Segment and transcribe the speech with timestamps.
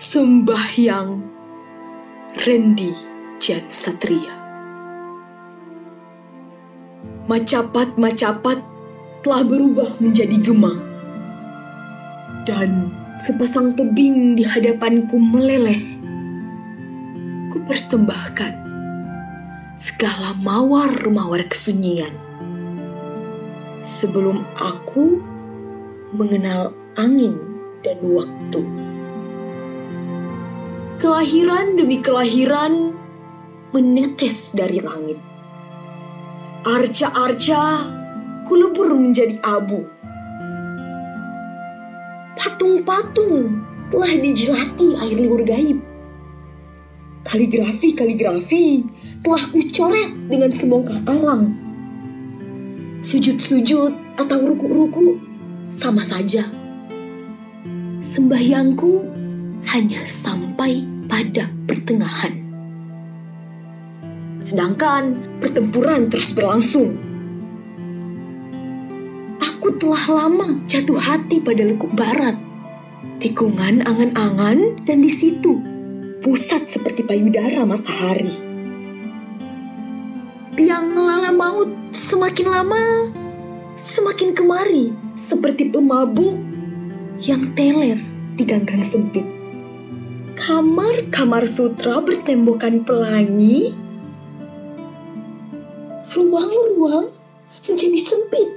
[0.00, 1.20] Sembahyang
[2.32, 2.88] Rendi
[3.36, 4.32] Jan Satria.
[7.28, 8.64] Macapat-macapat
[9.20, 10.72] telah berubah menjadi gema
[12.48, 12.88] Dan
[13.20, 15.84] sepasang tebing di hadapanku meleleh.
[17.52, 18.56] Ku persembahkan
[19.76, 22.16] segala mawar-mawar kesunyian.
[23.84, 25.20] Sebelum aku
[26.16, 27.36] mengenal angin
[27.84, 28.64] dan waktu
[31.00, 32.92] kelahiran demi kelahiran
[33.72, 35.16] menetes dari langit.
[36.68, 37.88] Arca-arca
[38.44, 39.88] kulebur menjadi abu.
[42.36, 45.80] Patung-patung telah dijilati air liur gaib.
[47.24, 48.84] Kaligrafi-kaligrafi
[49.24, 51.56] telah kucoret dengan sebongkah alam.
[53.00, 55.16] Sujud-sujud atau ruku-ruku
[55.80, 56.44] sama saja.
[58.04, 59.20] Sembahyangku
[59.68, 62.38] hanya sampai pada pertengahan.
[64.40, 66.96] Sedangkan pertempuran terus berlangsung.
[69.42, 72.38] Aku telah lama jatuh hati pada lekuk barat.
[73.20, 75.60] Tikungan angan-angan dan di situ
[76.24, 78.32] pusat seperti payudara matahari.
[80.56, 82.84] Biang lala maut semakin lama
[83.76, 86.36] semakin kemari seperti pemabuk
[87.20, 88.00] yang teler
[88.36, 89.39] di ganggang sempit
[90.40, 93.76] kamar-kamar sutra bertembokkan pelangi,
[96.16, 97.12] ruang-ruang
[97.68, 98.48] menjadi sempit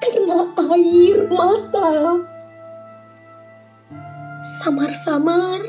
[0.00, 2.24] karena air mata.
[4.64, 5.60] Samar-samar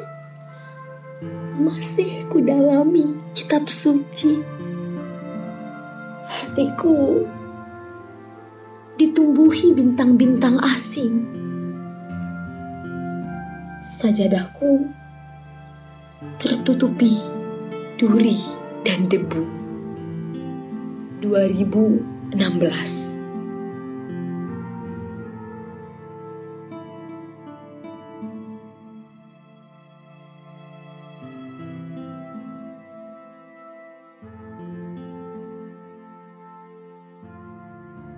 [1.59, 4.39] masih kudalami kitab suci.
[6.23, 7.27] Hatiku
[8.95, 11.27] ditumbuhi bintang-bintang asing.
[13.99, 14.87] Sajadahku
[16.39, 17.15] tertutupi
[17.95, 18.35] duri
[18.83, 19.43] dan debu.
[21.23, 23.08] 2016